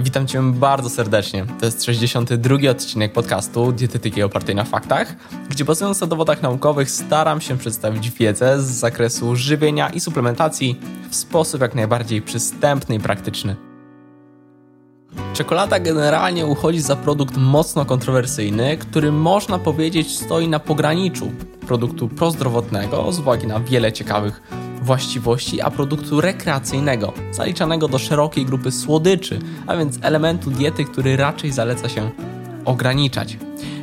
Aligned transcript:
Witam 0.00 0.26
Cię 0.26 0.42
bardzo 0.42 0.90
serdecznie. 0.90 1.46
To 1.60 1.66
jest 1.66 1.84
62 1.84 2.70
odcinek 2.70 3.12
podcastu 3.12 3.72
Dietetyki 3.72 4.22
opartej 4.22 4.54
na 4.54 4.64
faktach, 4.64 5.16
gdzie 5.48 5.64
bazując 5.64 6.00
na 6.00 6.06
dowodach 6.06 6.42
naukowych 6.42 6.90
staram 6.90 7.40
się 7.40 7.58
przedstawić 7.58 8.10
wiedzę 8.10 8.62
z 8.62 8.66
zakresu 8.66 9.36
żywienia 9.36 9.90
i 9.90 10.00
suplementacji 10.00 10.80
w 11.10 11.16
sposób 11.16 11.60
jak 11.60 11.74
najbardziej 11.74 12.22
przystępny 12.22 12.94
i 12.94 13.00
praktyczny. 13.00 13.56
Czekolada 15.34 15.80
generalnie 15.80 16.46
uchodzi 16.46 16.80
za 16.80 16.96
produkt 16.96 17.36
mocno 17.36 17.84
kontrowersyjny, 17.84 18.76
który 18.76 19.12
można 19.12 19.58
powiedzieć 19.58 20.16
stoi 20.16 20.48
na 20.48 20.58
pograniczu 20.58 21.32
produktu 21.66 22.08
prozdrowotnego 22.08 23.12
z 23.12 23.18
uwagi 23.18 23.46
na 23.46 23.60
wiele 23.60 23.92
ciekawych 23.92 24.42
właściwości, 24.88 25.60
a 25.60 25.70
produktu 25.70 26.20
rekreacyjnego, 26.20 27.12
zaliczanego 27.32 27.88
do 27.88 27.98
szerokiej 27.98 28.44
grupy 28.44 28.72
słodyczy, 28.72 29.38
a 29.66 29.76
więc 29.76 29.98
elementu 30.02 30.50
diety, 30.50 30.84
który 30.84 31.16
raczej 31.16 31.52
zaleca 31.52 31.88
się 31.88 32.10
ograniczać. 32.64 33.38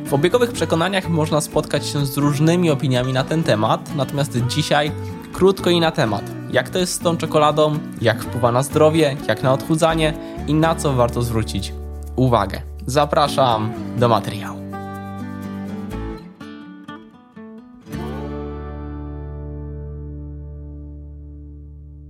W 0.06 0.14
obiegowych 0.14 0.52
przekonaniach 0.52 1.08
można 1.08 1.40
spotkać 1.40 1.86
się 1.86 2.06
z 2.06 2.16
różnymi 2.16 2.70
opiniami 2.70 3.12
na 3.12 3.24
ten 3.24 3.42
temat, 3.42 3.96
natomiast 3.96 4.46
dzisiaj 4.48 4.92
krótko 5.32 5.70
i 5.70 5.80
na 5.80 5.90
temat. 5.90 6.30
Jak 6.52 6.68
to 6.68 6.78
jest 6.78 6.92
z 6.92 6.98
tą 6.98 7.16
czekoladą, 7.16 7.78
jak 8.02 8.22
wpływa 8.22 8.52
na 8.52 8.62
zdrowie, 8.62 9.16
jak 9.28 9.42
na 9.42 9.52
odchudzanie 9.52 10.14
i 10.46 10.54
na 10.54 10.74
co 10.74 10.92
warto 10.92 11.22
zwrócić 11.22 11.72
uwagę. 12.16 12.62
Zapraszam 12.86 13.72
do 13.98 14.08
materiału. 14.08 14.65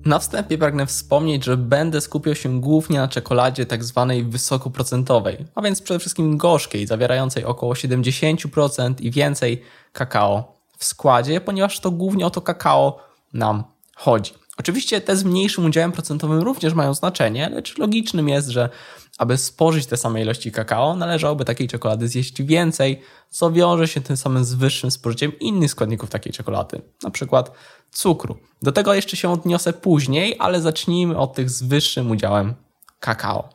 Na 0.06 0.19
wstępie 0.19 0.59
pragnę 0.59 0.87
wspomnieć, 0.87 1.45
że 1.45 1.56
będę 1.56 2.01
skupiał 2.01 2.34
się 2.34 2.60
głównie 2.60 2.98
na 2.98 3.09
czekoladzie 3.09 3.66
tak 3.66 3.84
zwanej 3.84 4.24
wysokoprocentowej, 4.24 5.46
a 5.55 5.62
więc 5.62 5.82
przede 5.82 6.01
wszystkim 6.01 6.37
gorzkiej, 6.37 6.87
zawierającej 6.87 7.45
około 7.45 7.74
70% 7.74 8.95
i 9.01 9.10
więcej 9.10 9.63
kakao 9.93 10.57
w 10.79 10.85
składzie, 10.85 11.40
ponieważ 11.40 11.80
to 11.80 11.90
głównie 11.90 12.26
o 12.26 12.30
to 12.30 12.40
kakao 12.40 12.98
nam 13.32 13.65
chodzi. 13.96 14.32
Oczywiście 14.59 15.01
te 15.01 15.16
z 15.16 15.24
mniejszym 15.24 15.65
udziałem 15.65 15.93
procentowym 15.93 16.38
również 16.38 16.74
mają 16.74 16.95
znaczenie, 16.95 17.49
lecz 17.49 17.79
logicznym 17.79 18.29
jest, 18.29 18.49
że 18.49 18.68
aby 19.18 19.37
spożyć 19.37 19.87
te 19.87 19.96
same 19.96 20.23
ilości 20.23 20.52
kakao, 20.52 20.96
należałoby 20.96 21.45
takiej 21.45 21.68
czekolady 21.68 22.09
zjeść 22.09 22.43
więcej, 22.43 23.02
co 23.30 23.52
wiąże 23.52 23.88
się 23.88 24.01
tym 24.01 24.16
samym 24.16 24.45
z 24.45 24.54
wyższym 24.54 24.90
spożyciem 24.90 25.38
innych 25.38 25.71
składników 25.71 26.10
takiej 26.10 26.32
czekolady, 26.32 26.82
na 27.02 27.10
przykład 27.10 27.52
cukru. 27.90 28.37
Do 28.63 28.73
tego 28.73 28.95
jeszcze 28.95 29.16
się 29.16 29.32
odniosę 29.32 29.73
później, 29.73 30.37
ale 30.38 30.60
zacznijmy 30.60 31.18
od 31.18 31.35
tych 31.35 31.51
z 31.51 31.63
wyższym 31.63 32.10
udziałem 32.10 32.54
kakao. 33.01 33.48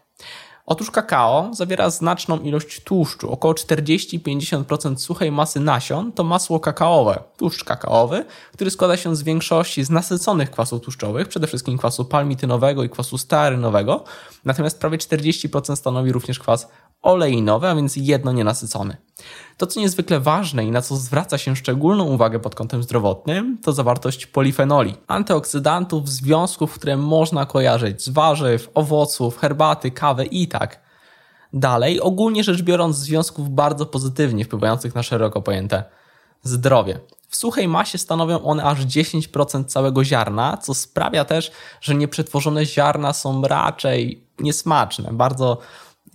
Otóż 0.66 0.92
kakao 0.92 1.50
zawiera 1.54 1.90
znaczną 1.90 2.40
ilość 2.40 2.84
tłuszczu, 2.84 3.32
około 3.32 3.54
40-50% 3.54 4.98
suchej 4.98 5.32
masy 5.32 5.60
nasion 5.60 6.12
to 6.12 6.24
masło 6.24 6.60
kakaowe, 6.60 7.24
tłuszcz 7.38 7.64
kakaowy, 7.64 8.26
który 8.54 8.72
składa 8.72 8.98
się 8.98 9.16
z 9.16 9.24
większości 9.24 9.84
z 9.84 9.90
nasyconych 9.90 10.52
kwasów 10.52 10.82
tłuszczowych, 10.82 11.28
przede 11.28 11.48
wszystkim 11.48 11.78
kwasu 11.78 12.06
palmitynowego 12.06 12.84
i 12.84 12.90
kwasu 12.90 13.18
stearynowego, 13.18 14.04
natomiast 14.46 14.80
prawie 14.80 14.98
40% 14.98 15.76
stanowi 15.76 16.12
również 16.12 16.40
kwas 16.40 16.68
oleinowy, 17.02 17.68
a 17.68 17.76
więc 17.76 17.96
jedno 17.96 18.32
nienasycony. 18.32 18.98
To, 19.58 19.68
co 19.68 19.80
niezwykle 19.80 20.20
ważne 20.20 20.66
i 20.66 20.72
na 20.72 20.82
co 20.82 20.96
zwraca 20.96 21.38
się 21.38 21.56
szczególną 21.56 22.04
uwagę 22.04 22.40
pod 22.40 22.56
kątem 22.56 22.84
zdrowotnym, 22.84 23.58
to 23.64 23.74
zawartość 23.74 24.26
polifenoli, 24.26 24.96
antyoksydantów, 25.08 26.10
związków, 26.10 26.74
które 26.74 26.98
można 26.98 27.46
kojarzyć 27.46 28.04
z 28.04 28.10
warzyw, 28.10 28.70
owoców, 28.74 29.38
herbaty, 29.38 29.92
kawy 29.92 30.26
i 30.26 30.48
tak 30.48 30.80
dalej. 31.54 32.02
Ogólnie 32.02 32.44
rzecz 32.44 32.62
biorąc, 32.62 32.96
związków 32.96 33.50
bardzo 33.50 33.86
pozytywnie 33.86 34.46
wpływających 34.46 34.96
na 34.96 35.04
szeroko 35.04 35.42
pojęte 35.42 35.84
zdrowie. 36.44 37.00
W 37.30 37.36
suchej 37.36 37.68
masie 37.68 37.98
stanowią 37.98 38.44
one 38.44 38.64
aż 38.64 38.80
10% 38.80 39.66
całego 39.66 40.04
ziarna, 40.04 40.58
co 40.58 40.74
sprawia 40.74 41.26
też, 41.26 41.52
że 41.82 41.96
nieprzetworzone 41.96 42.66
ziarna 42.66 43.14
są 43.14 43.42
raczej 43.42 44.28
niesmaczne, 44.40 45.14
bardzo 45.14 45.58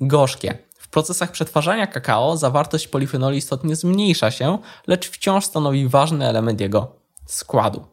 gorzkie 0.00 0.65
procesach 0.96 1.30
przetwarzania 1.30 1.86
kakao 1.86 2.36
zawartość 2.36 2.88
polifenoli 2.88 3.38
istotnie 3.38 3.76
zmniejsza 3.76 4.30
się, 4.30 4.58
lecz 4.86 5.10
wciąż 5.10 5.44
stanowi 5.44 5.88
ważny 5.88 6.28
element 6.28 6.60
jego 6.60 6.92
składu. 7.26 7.86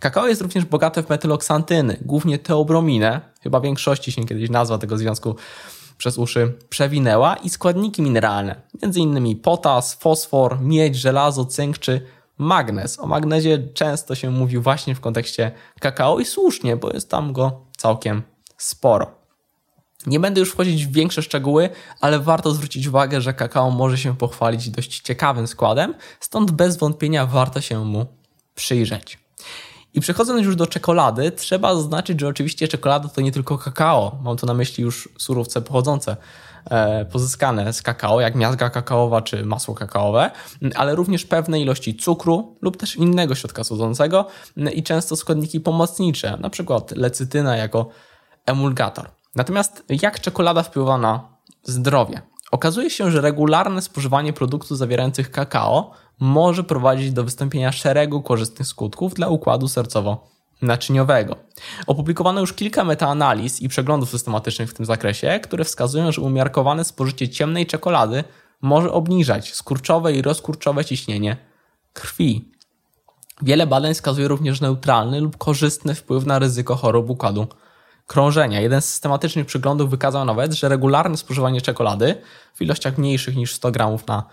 Kakao 0.00 0.28
jest 0.28 0.40
również 0.40 0.64
bogate 0.64 1.02
w 1.02 1.08
metyloksantyny, 1.08 1.96
głównie 2.02 2.38
teobrominę, 2.38 3.20
chyba 3.42 3.60
większości 3.60 4.12
się 4.12 4.24
kiedyś 4.24 4.50
nazwa 4.50 4.78
tego 4.78 4.98
związku 4.98 5.36
przez 5.98 6.18
uszy 6.18 6.54
przewinęła, 6.68 7.36
i 7.36 7.50
składniki 7.50 8.02
mineralne, 8.02 8.60
m.in. 8.82 9.40
potas, 9.40 9.94
fosfor, 9.94 10.60
miedź, 10.60 10.96
żelazo, 10.96 11.44
cynk 11.44 11.78
czy 11.78 12.06
magnez. 12.38 12.98
O 12.98 13.06
magnezie 13.06 13.58
często 13.74 14.14
się 14.14 14.30
mówi 14.30 14.58
właśnie 14.58 14.94
w 14.94 15.00
kontekście 15.00 15.52
kakao 15.80 16.18
i 16.18 16.24
słusznie, 16.24 16.76
bo 16.76 16.90
jest 16.92 17.10
tam 17.10 17.32
go 17.32 17.60
całkiem 17.76 18.22
sporo. 18.56 19.25
Nie 20.06 20.20
będę 20.20 20.40
już 20.40 20.50
wchodzić 20.50 20.86
w 20.86 20.92
większe 20.92 21.22
szczegóły, 21.22 21.70
ale 22.00 22.20
warto 22.20 22.54
zwrócić 22.54 22.86
uwagę, 22.86 23.20
że 23.20 23.34
kakao 23.34 23.70
może 23.70 23.98
się 23.98 24.16
pochwalić 24.16 24.70
dość 24.70 25.00
ciekawym 25.00 25.46
składem, 25.46 25.94
stąd 26.20 26.50
bez 26.50 26.76
wątpienia 26.76 27.26
warto 27.26 27.60
się 27.60 27.84
mu 27.84 28.06
przyjrzeć. 28.54 29.18
I 29.94 30.00
przechodząc 30.00 30.44
już 30.44 30.56
do 30.56 30.66
czekolady, 30.66 31.30
trzeba 31.30 31.74
zaznaczyć, 31.74 32.20
że 32.20 32.28
oczywiście 32.28 32.68
czekolada 32.68 33.08
to 33.08 33.20
nie 33.20 33.32
tylko 33.32 33.58
kakao. 33.58 34.18
Mam 34.22 34.36
tu 34.36 34.46
na 34.46 34.54
myśli 34.54 34.84
już 34.84 35.08
surowce 35.18 35.62
pochodzące, 35.62 36.16
e, 36.70 37.04
pozyskane 37.04 37.72
z 37.72 37.82
kakao, 37.82 38.20
jak 38.20 38.34
miazga 38.34 38.70
kakaowa 38.70 39.22
czy 39.22 39.44
masło 39.44 39.74
kakaowe, 39.74 40.30
ale 40.74 40.94
również 40.94 41.24
pewne 41.24 41.60
ilości 41.60 41.94
cukru 41.96 42.56
lub 42.62 42.76
też 42.76 42.96
innego 42.96 43.34
środka 43.34 43.64
słodzącego 43.64 44.26
i 44.74 44.82
często 44.82 45.16
składniki 45.16 45.60
pomocnicze, 45.60 46.36
na 46.40 46.50
przykład 46.50 46.90
lecytyna 46.90 47.56
jako 47.56 47.88
emulgator. 48.46 49.15
Natomiast 49.36 49.84
jak 50.02 50.20
czekolada 50.20 50.62
wpływa 50.62 50.98
na 50.98 51.28
zdrowie? 51.62 52.22
Okazuje 52.50 52.90
się, 52.90 53.10
że 53.10 53.20
regularne 53.20 53.82
spożywanie 53.82 54.32
produktów 54.32 54.78
zawierających 54.78 55.30
kakao 55.30 55.90
może 56.20 56.64
prowadzić 56.64 57.12
do 57.12 57.24
wystąpienia 57.24 57.72
szeregu 57.72 58.22
korzystnych 58.22 58.68
skutków 58.68 59.14
dla 59.14 59.28
układu 59.28 59.66
sercowo-naczyniowego. 59.66 61.36
Opublikowano 61.86 62.40
już 62.40 62.52
kilka 62.52 62.84
metaanaliz 62.84 63.62
i 63.62 63.68
przeglądów 63.68 64.10
systematycznych 64.10 64.70
w 64.70 64.74
tym 64.74 64.86
zakresie, 64.86 65.40
które 65.42 65.64
wskazują, 65.64 66.12
że 66.12 66.20
umiarkowane 66.20 66.84
spożycie 66.84 67.28
ciemnej 67.28 67.66
czekolady 67.66 68.24
może 68.62 68.92
obniżać 68.92 69.54
skurczowe 69.54 70.12
i 70.12 70.22
rozkurczowe 70.22 70.84
ciśnienie 70.84 71.36
krwi. 71.92 72.52
Wiele 73.42 73.66
badań 73.66 73.94
wskazuje 73.94 74.28
również 74.28 74.60
neutralny 74.60 75.20
lub 75.20 75.36
korzystny 75.36 75.94
wpływ 75.94 76.26
na 76.26 76.38
ryzyko 76.38 76.76
chorób 76.76 77.10
układu 77.10 77.46
krążenia. 78.06 78.60
Jeden 78.60 78.80
z 78.80 78.84
systematycznych 78.84 79.46
przyglądów 79.46 79.90
wykazał 79.90 80.24
nawet, 80.24 80.52
że 80.52 80.68
regularne 80.68 81.16
spożywanie 81.16 81.60
czekolady 81.60 82.22
w 82.54 82.62
ilościach 82.62 82.98
mniejszych 82.98 83.36
niż 83.36 83.54
100 83.54 83.70
gramów 83.70 84.06
na 84.06 84.24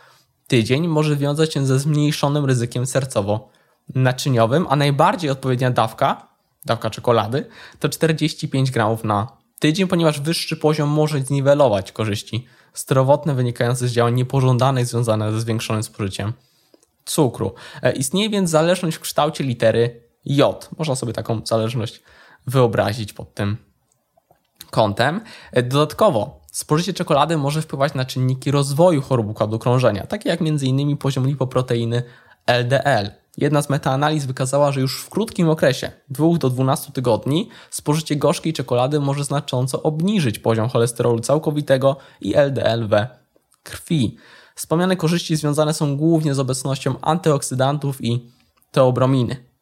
tydzień 0.47 0.87
może 0.87 1.15
wiązać 1.15 1.53
się 1.53 1.65
ze 1.65 1.79
zmniejszonym 1.79 2.45
ryzykiem 2.45 2.83
sercowo-naczyniowym, 2.83 4.65
a 4.69 4.75
najbardziej 4.75 5.29
odpowiednia 5.29 5.71
dawka, 5.71 6.27
dawka 6.65 6.89
czekolady, 6.89 7.45
to 7.79 7.89
45 7.89 8.71
gramów 8.71 9.03
na 9.03 9.27
tydzień, 9.59 9.87
ponieważ 9.87 10.19
wyższy 10.19 10.57
poziom 10.57 10.89
może 10.89 11.21
zniwelować 11.21 11.91
korzyści 11.91 12.47
zdrowotne 12.73 13.35
wynikające 13.35 13.87
z 13.87 13.91
działań 13.91 14.13
niepożądanych 14.13 14.85
związane 14.85 15.31
ze 15.31 15.41
zwiększonym 15.41 15.83
spożyciem 15.83 16.33
cukru. 17.05 17.53
E, 17.81 17.91
istnieje 17.91 18.29
więc 18.29 18.49
zależność 18.49 18.97
w 18.97 18.99
kształcie 18.99 19.43
litery 19.43 20.01
J. 20.25 20.69
Można 20.77 20.95
sobie 20.95 21.13
taką 21.13 21.41
zależność 21.45 22.01
wyobrazić 22.47 23.13
pod 23.13 23.33
tym 23.33 23.57
kątem. 24.71 25.21
Dodatkowo, 25.63 26.41
spożycie 26.51 26.93
czekolady 26.93 27.37
może 27.37 27.61
wpływać 27.61 27.93
na 27.93 28.05
czynniki 28.05 28.51
rozwoju 28.51 29.01
chorób 29.01 29.29
układu 29.29 29.59
krążenia, 29.59 30.07
takie 30.07 30.29
jak 30.29 30.41
m.in. 30.41 30.97
poziom 30.97 31.27
lipoproteiny 31.27 32.03
LDL. 32.47 33.11
Jedna 33.37 33.61
z 33.61 33.69
metaanaliz 33.69 34.25
wykazała, 34.25 34.71
że 34.71 34.81
już 34.81 35.01
w 35.01 35.09
krótkim 35.09 35.49
okresie 35.49 35.91
2 36.09 36.37
do 36.37 36.49
12 36.49 36.91
tygodni 36.91 37.49
spożycie 37.69 38.15
gorzkiej 38.15 38.53
czekolady 38.53 38.99
może 38.99 39.23
znacząco 39.23 39.83
obniżyć 39.83 40.39
poziom 40.39 40.69
cholesterolu 40.69 41.19
całkowitego 41.19 41.97
i 42.21 42.35
LDL 42.35 42.87
we 42.87 43.07
krwi. 43.63 44.17
Wspomniane 44.55 44.95
korzyści 44.95 45.35
związane 45.35 45.73
są 45.73 45.97
głównie 45.97 46.33
z 46.33 46.39
obecnością 46.39 46.95
antyoksydantów 47.01 48.03
i 48.03 48.29
teobrominy. 48.71 49.52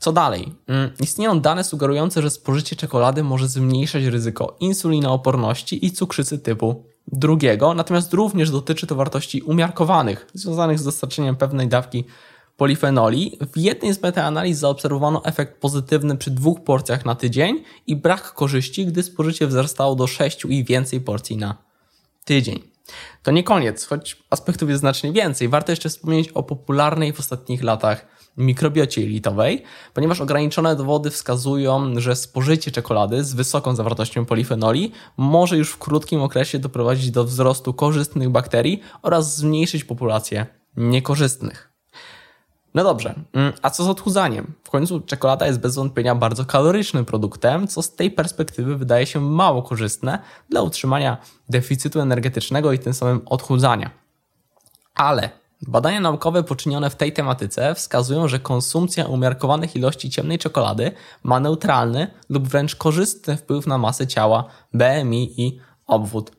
Co 0.00 0.12
dalej? 0.12 0.54
Mm, 0.66 0.90
istnieją 1.00 1.40
dane 1.40 1.64
sugerujące, 1.64 2.22
że 2.22 2.30
spożycie 2.30 2.76
czekolady 2.76 3.22
może 3.22 3.48
zmniejszać 3.48 4.04
ryzyko 4.04 4.56
insulinooporności 4.60 5.86
i 5.86 5.92
cukrzycy 5.92 6.38
typu 6.38 6.84
drugiego, 7.12 7.74
natomiast 7.74 8.12
również 8.12 8.50
dotyczy 8.50 8.86
to 8.86 8.94
wartości 8.94 9.42
umiarkowanych, 9.42 10.26
związanych 10.34 10.78
z 10.78 10.84
dostarczeniem 10.84 11.36
pewnej 11.36 11.68
dawki 11.68 12.04
polifenoli, 12.56 13.38
w 13.52 13.58
jednej 13.58 13.94
z 13.94 14.02
metaanaliz 14.02 14.58
zaobserwowano 14.58 15.24
efekt 15.24 15.60
pozytywny 15.60 16.16
przy 16.16 16.30
dwóch 16.30 16.64
porcjach 16.64 17.04
na 17.04 17.14
tydzień 17.14 17.64
i 17.86 17.96
brak 17.96 18.34
korzyści, 18.34 18.86
gdy 18.86 19.02
spożycie 19.02 19.46
wzrastało 19.46 19.94
do 19.94 20.06
6 20.06 20.44
i 20.44 20.64
więcej 20.64 21.00
porcji 21.00 21.36
na 21.36 21.58
tydzień. 22.24 22.62
To 23.22 23.30
nie 23.30 23.44
koniec, 23.44 23.86
choć 23.86 24.22
aspektów 24.30 24.68
jest 24.68 24.80
znacznie 24.80 25.12
więcej. 25.12 25.48
Warto 25.48 25.72
jeszcze 25.72 25.88
wspomnieć 25.88 26.28
o 26.28 26.42
popularnej 26.42 27.12
w 27.12 27.20
ostatnich 27.20 27.62
latach 27.62 28.06
mikrobiocie 28.36 29.00
jelitowej, 29.00 29.62
ponieważ 29.94 30.20
ograniczone 30.20 30.76
dowody 30.76 31.10
wskazują, 31.10 32.00
że 32.00 32.16
spożycie 32.16 32.70
czekolady 32.70 33.24
z 33.24 33.34
wysoką 33.34 33.76
zawartością 33.76 34.24
polifenoli 34.24 34.92
może 35.16 35.56
już 35.56 35.70
w 35.70 35.78
krótkim 35.78 36.22
okresie 36.22 36.58
doprowadzić 36.58 37.10
do 37.10 37.24
wzrostu 37.24 37.74
korzystnych 37.74 38.30
bakterii 38.30 38.80
oraz 39.02 39.36
zmniejszyć 39.36 39.84
populację 39.84 40.46
niekorzystnych. 40.76 41.70
No 42.74 42.84
dobrze, 42.84 43.14
mm, 43.32 43.52
a 43.62 43.70
co 43.70 43.84
z 43.84 43.88
odchudzaniem? 43.88 44.52
W 44.64 44.70
końcu 44.70 45.00
czekolada 45.00 45.46
jest 45.46 45.60
bez 45.60 45.74
wątpienia 45.74 46.14
bardzo 46.14 46.44
kalorycznym 46.44 47.04
produktem, 47.04 47.68
co 47.68 47.82
z 47.82 47.94
tej 47.94 48.10
perspektywy 48.10 48.76
wydaje 48.76 49.06
się 49.06 49.20
mało 49.20 49.62
korzystne 49.62 50.18
dla 50.50 50.62
utrzymania 50.62 51.16
deficytu 51.48 52.00
energetycznego 52.00 52.72
i 52.72 52.78
tym 52.78 52.94
samym 52.94 53.20
odchudzania. 53.26 53.90
Ale 54.94 55.39
badania 55.68 56.00
naukowe 56.00 56.42
poczynione 56.42 56.90
w 56.90 56.96
tej 56.96 57.12
tematyce 57.12 57.74
wskazują, 57.74 58.28
że 58.28 58.38
konsumpcja 58.38 59.06
umiarkowanych 59.06 59.76
ilości 59.76 60.10
ciemnej 60.10 60.38
czekolady 60.38 60.92
ma 61.22 61.40
neutralny 61.40 62.10
lub 62.28 62.48
wręcz 62.48 62.76
korzystny 62.76 63.36
wpływ 63.36 63.66
na 63.66 63.78
masę 63.78 64.06
ciała, 64.06 64.44
BMI 64.74 65.40
i 65.40 65.60
obwód 65.86 66.32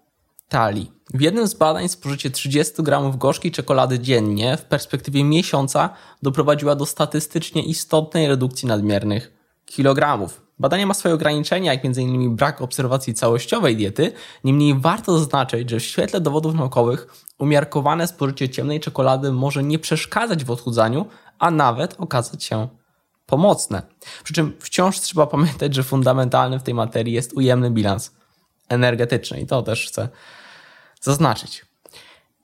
talii. 0.49 0.91
W 1.13 1.21
jednym 1.21 1.47
z 1.47 1.53
badań 1.53 1.89
spożycie 1.89 2.29
30 2.29 2.83
gramów 2.83 3.17
gorzkiej 3.17 3.51
czekolady 3.51 3.99
dziennie 3.99 4.57
w 4.57 4.65
perspektywie 4.65 5.23
miesiąca 5.23 5.89
doprowadziła 6.21 6.75
do 6.75 6.85
statystycznie 6.85 7.63
istotnej 7.63 8.27
redukcji 8.27 8.67
nadmiernych 8.67 9.33
kilogramów. 9.65 10.41
Badanie 10.61 10.85
ma 10.85 10.93
swoje 10.93 11.15
ograniczenia, 11.15 11.73
jak 11.73 11.85
m.in. 11.85 12.35
brak 12.35 12.61
obserwacji 12.61 13.13
całościowej 13.13 13.75
diety, 13.75 14.11
niemniej 14.43 14.79
warto 14.79 15.19
zaznaczyć, 15.19 15.69
że 15.69 15.79
w 15.79 15.83
świetle 15.83 16.21
dowodów 16.21 16.55
naukowych 16.55 17.07
umiarkowane 17.37 18.07
spożycie 18.07 18.49
ciemnej 18.49 18.79
czekolady 18.79 19.31
może 19.31 19.63
nie 19.63 19.79
przeszkadzać 19.79 20.45
w 20.45 20.51
odchudzaniu, 20.51 21.05
a 21.39 21.51
nawet 21.51 21.95
okazać 21.99 22.43
się 22.43 22.67
pomocne. 23.25 23.81
Przy 24.23 24.33
czym 24.33 24.53
wciąż 24.59 24.99
trzeba 24.99 25.27
pamiętać, 25.27 25.75
że 25.75 25.83
fundamentalny 25.83 26.59
w 26.59 26.63
tej 26.63 26.73
materii 26.73 27.13
jest 27.13 27.33
ujemny 27.33 27.71
bilans 27.71 28.11
energetyczny 28.69 29.41
i 29.41 29.45
to 29.45 29.61
też 29.61 29.87
chcę 29.87 30.09
zaznaczyć. 31.01 31.65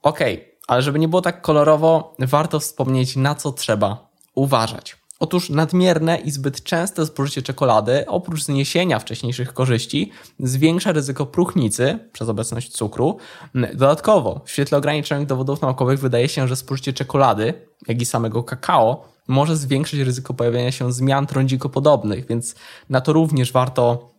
Ok, 0.02 0.18
ale 0.66 0.82
żeby 0.82 0.98
nie 0.98 1.08
było 1.08 1.22
tak 1.22 1.42
kolorowo, 1.42 2.14
warto 2.18 2.60
wspomnieć, 2.60 3.16
na 3.16 3.34
co 3.34 3.52
trzeba 3.52 4.08
uważać. 4.34 4.96
Otóż 5.20 5.50
nadmierne 5.50 6.16
i 6.16 6.30
zbyt 6.30 6.62
częste 6.62 7.06
spożycie 7.06 7.42
czekolady, 7.42 8.06
oprócz 8.06 8.44
zniesienia 8.44 8.98
wcześniejszych 8.98 9.52
korzyści, 9.52 10.10
zwiększa 10.40 10.92
ryzyko 10.92 11.26
próchnicy 11.26 11.98
przez 12.12 12.28
obecność 12.28 12.72
cukru. 12.72 13.16
Dodatkowo, 13.54 14.40
w 14.44 14.50
świetle 14.50 14.78
ograniczonych 14.78 15.26
dowodów 15.26 15.62
naukowych 15.62 16.00
wydaje 16.00 16.28
się, 16.28 16.48
że 16.48 16.56
spożycie 16.56 16.92
czekolady, 16.92 17.54
jak 17.88 18.02
i 18.02 18.06
samego 18.06 18.42
kakao, 18.42 19.08
może 19.28 19.56
zwiększyć 19.56 20.00
ryzyko 20.00 20.34
pojawienia 20.34 20.72
się 20.72 20.92
zmian 20.92 21.26
trądzikopodobnych, 21.26 22.26
więc 22.26 22.54
na 22.88 23.00
to 23.00 23.12
również 23.12 23.52
warto 23.52 24.10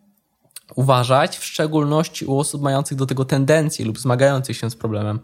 uważać, 0.75 1.37
w 1.37 1.45
szczególności 1.45 2.25
u 2.25 2.39
osób 2.39 2.61
mających 2.61 2.97
do 2.97 3.05
tego 3.05 3.25
tendencje 3.25 3.85
lub 3.85 3.99
zmagających 3.99 4.57
się 4.57 4.69
z 4.69 4.75
problemem 4.75 5.19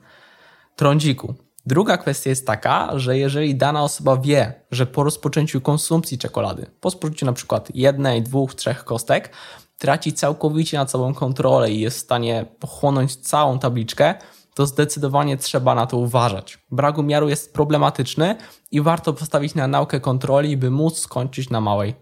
trądziku. 0.75 1.44
Druga 1.65 1.97
kwestia 1.97 2.29
jest 2.29 2.47
taka, 2.47 2.99
że 2.99 3.17
jeżeli 3.17 3.55
dana 3.55 3.83
osoba 3.83 4.17
wie, 4.17 4.53
że 4.71 4.85
po 4.85 5.03
rozpoczęciu 5.03 5.61
konsumpcji 5.61 6.17
czekolady, 6.17 6.65
po 6.79 6.91
spożyciu 6.91 7.25
na 7.25 7.33
przykład 7.33 7.75
jednej, 7.75 8.21
dwóch, 8.21 8.55
trzech 8.55 8.83
kostek, 8.83 9.31
traci 9.77 10.13
całkowicie 10.13 10.77
nad 10.77 10.91
sobą 10.91 11.13
kontrolę 11.13 11.71
i 11.71 11.79
jest 11.79 11.97
w 11.97 12.01
stanie 12.01 12.45
pochłonąć 12.59 13.15
całą 13.15 13.59
tabliczkę, 13.59 14.15
to 14.53 14.65
zdecydowanie 14.65 15.37
trzeba 15.37 15.75
na 15.75 15.85
to 15.85 15.97
uważać. 15.97 16.59
Brak 16.71 16.97
umiaru 16.97 17.29
jest 17.29 17.53
problematyczny 17.53 18.35
i 18.71 18.81
warto 18.81 19.13
postawić 19.13 19.55
na 19.55 19.67
naukę 19.67 19.99
kontroli, 19.99 20.57
by 20.57 20.71
móc 20.71 20.99
skończyć 20.99 21.49
na 21.49 21.61
małej 21.61 21.95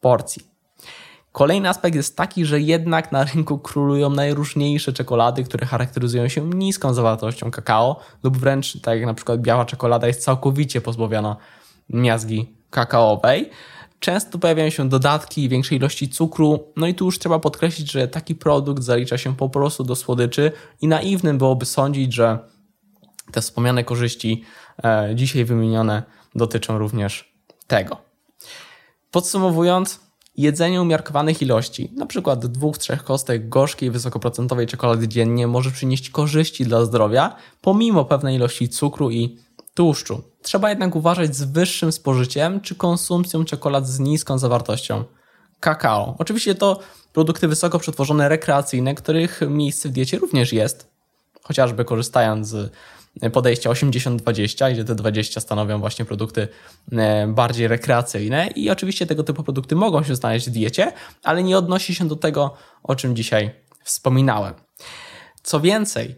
porcji. 0.00 0.53
Kolejny 1.34 1.68
aspekt 1.68 1.96
jest 1.96 2.16
taki, 2.16 2.44
że 2.44 2.60
jednak 2.60 3.12
na 3.12 3.24
rynku 3.24 3.58
królują 3.58 4.10
najróżniejsze 4.10 4.92
czekolady, 4.92 5.44
które 5.44 5.66
charakteryzują 5.66 6.28
się 6.28 6.40
niską 6.40 6.94
zawartością 6.94 7.50
kakao, 7.50 8.00
lub 8.22 8.36
wręcz, 8.36 8.80
tak 8.80 8.98
jak 8.98 9.06
na 9.06 9.14
przykład 9.14 9.40
biała 9.40 9.64
czekolada, 9.64 10.06
jest 10.06 10.24
całkowicie 10.24 10.80
pozbawiona 10.80 11.36
miazgi 11.88 12.54
kakaowej. 12.70 13.50
Często 14.00 14.38
pojawiają 14.38 14.70
się 14.70 14.88
dodatki, 14.88 15.48
większej 15.48 15.78
ilości 15.78 16.08
cukru, 16.08 16.72
no 16.76 16.86
i 16.86 16.94
tu 16.94 17.04
już 17.04 17.18
trzeba 17.18 17.38
podkreślić, 17.38 17.92
że 17.92 18.08
taki 18.08 18.34
produkt 18.34 18.82
zalicza 18.82 19.18
się 19.18 19.36
po 19.36 19.48
prostu 19.48 19.84
do 19.84 19.96
słodyczy 19.96 20.52
i 20.80 20.88
naiwnym 20.88 21.38
byłoby 21.38 21.66
sądzić, 21.66 22.12
że 22.12 22.38
te 23.32 23.40
wspomniane 23.40 23.84
korzyści 23.84 24.44
e, 24.84 25.10
dzisiaj 25.14 25.44
wymienione 25.44 26.02
dotyczą 26.34 26.78
również 26.78 27.34
tego. 27.66 27.96
Podsumowując, 29.10 30.03
Jedzenie 30.36 30.82
umiarkowanych 30.82 31.42
ilości, 31.42 31.92
np. 31.96 32.36
dwóch, 32.36 32.78
trzech 32.78 33.04
kostek 33.04 33.48
gorzkiej, 33.48 33.90
wysokoprocentowej 33.90 34.66
czekolady 34.66 35.08
dziennie 35.08 35.46
może 35.46 35.70
przynieść 35.70 36.10
korzyści 36.10 36.64
dla 36.64 36.84
zdrowia, 36.84 37.36
pomimo 37.60 38.04
pewnej 38.04 38.36
ilości 38.36 38.68
cukru 38.68 39.10
i 39.10 39.38
tłuszczu. 39.74 40.22
Trzeba 40.42 40.70
jednak 40.70 40.96
uważać 40.96 41.36
z 41.36 41.42
wyższym 41.44 41.92
spożyciem 41.92 42.60
czy 42.60 42.74
konsumpcją 42.74 43.44
czekolad 43.44 43.88
z 43.88 43.98
niską 43.98 44.38
zawartością 44.38 45.04
kakao. 45.60 46.14
Oczywiście 46.18 46.54
to 46.54 46.80
produkty 47.12 47.48
wysoko 47.48 47.78
przetworzone 47.78 48.28
rekreacyjne, 48.28 48.94
których 48.94 49.40
miejsce 49.48 49.88
w 49.88 49.92
diecie 49.92 50.18
również 50.18 50.52
jest, 50.52 50.90
chociażby 51.42 51.84
korzystając 51.84 52.48
z 52.48 52.72
podejścia 53.32 53.70
80-20, 53.70 54.72
gdzie 54.72 54.84
te 54.84 54.94
20 54.94 55.40
stanowią 55.40 55.78
właśnie 55.78 56.04
produkty 56.04 56.48
e, 56.92 57.26
bardziej 57.26 57.68
rekreacyjne 57.68 58.46
i 58.46 58.70
oczywiście 58.70 59.06
tego 59.06 59.24
typu 59.24 59.42
produkty 59.42 59.76
mogą 59.76 60.02
się 60.02 60.16
znaleźć 60.16 60.48
w 60.48 60.52
diecie, 60.52 60.92
ale 61.22 61.42
nie 61.42 61.58
odnosi 61.58 61.94
się 61.94 62.08
do 62.08 62.16
tego, 62.16 62.54
o 62.82 62.96
czym 62.96 63.16
dzisiaj 63.16 63.50
wspominałem. 63.84 64.54
Co 65.42 65.60
więcej, 65.60 66.16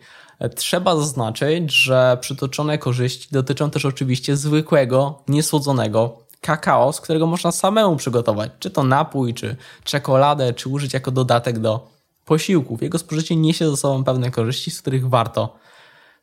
Trzeba 0.57 0.97
zaznaczyć, 0.97 1.73
że 1.73 2.19
przytoczone 2.21 2.79
korzyści 2.79 3.29
dotyczą 3.33 3.71
też 3.71 3.85
oczywiście 3.85 4.37
zwykłego, 4.37 5.23
niesłodzonego 5.29 6.19
kakao, 6.41 6.93
z 6.93 7.01
którego 7.01 7.27
można 7.27 7.53
samemu 7.53 7.97
przygotować, 7.97 8.51
czy 8.59 8.71
to 8.71 8.83
napój, 8.83 9.35
czy 9.35 9.57
czekoladę, 9.85 10.55
czy 10.55 10.69
użyć 10.69 10.95
jako 10.95 11.11
dodatek 11.11 11.59
do 11.59 11.89
posiłków. 12.25 12.83
Jego 12.83 12.99
spożycie 12.99 13.37
niesie 13.37 13.71
ze 13.71 13.77
sobą 13.77 14.05
pewne 14.05 14.31
korzyści, 14.31 14.71
z 14.71 14.81
których 14.81 15.09
warto 15.09 15.57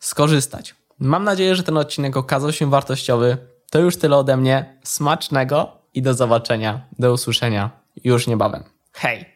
skorzystać. 0.05 0.75
Mam 0.99 1.23
nadzieję, 1.23 1.55
że 1.55 1.63
ten 1.63 1.77
odcinek 1.77 2.17
okazał 2.17 2.51
się 2.51 2.69
wartościowy. 2.69 3.37
To 3.71 3.79
już 3.79 3.97
tyle 3.97 4.17
ode 4.17 4.37
mnie. 4.37 4.79
Smacznego 4.83 5.71
i 5.93 6.01
do 6.01 6.13
zobaczenia, 6.13 6.81
do 6.99 7.13
usłyszenia 7.13 7.69
już 8.03 8.27
niebawem. 8.27 8.63
Hej! 8.93 9.32